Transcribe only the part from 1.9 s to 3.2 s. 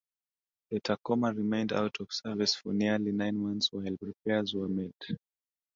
of service for nearly